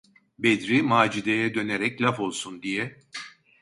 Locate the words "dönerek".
1.53-2.01